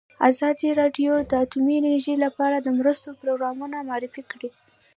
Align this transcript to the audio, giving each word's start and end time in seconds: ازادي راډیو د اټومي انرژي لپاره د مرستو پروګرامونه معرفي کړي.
ازادي 0.29 0.69
راډیو 0.81 1.11
د 1.29 1.31
اټومي 1.43 1.75
انرژي 1.79 2.15
لپاره 2.25 2.57
د 2.59 2.67
مرستو 2.79 3.07
پروګرامونه 3.21 3.75
معرفي 3.89 4.23
کړي. 4.31 4.49